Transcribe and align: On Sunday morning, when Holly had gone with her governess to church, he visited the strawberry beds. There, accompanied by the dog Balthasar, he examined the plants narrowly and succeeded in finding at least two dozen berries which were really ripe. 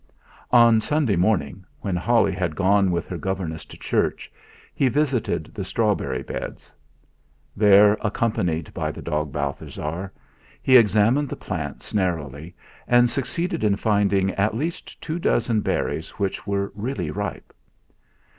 On 0.49 0.81
Sunday 0.81 1.15
morning, 1.15 1.63
when 1.81 1.95
Holly 1.95 2.31
had 2.31 2.55
gone 2.55 2.89
with 2.89 3.07
her 3.07 3.19
governess 3.19 3.65
to 3.65 3.77
church, 3.77 4.31
he 4.73 4.87
visited 4.87 5.51
the 5.53 5.63
strawberry 5.63 6.23
beds. 6.23 6.73
There, 7.55 7.95
accompanied 8.01 8.73
by 8.73 8.89
the 8.91 9.03
dog 9.03 9.31
Balthasar, 9.31 10.11
he 10.59 10.75
examined 10.75 11.29
the 11.29 11.35
plants 11.35 11.93
narrowly 11.93 12.55
and 12.87 13.11
succeeded 13.11 13.63
in 13.63 13.75
finding 13.75 14.31
at 14.31 14.55
least 14.57 14.99
two 15.03 15.19
dozen 15.19 15.61
berries 15.61 16.09
which 16.17 16.47
were 16.47 16.71
really 16.73 17.11
ripe. 17.11 17.53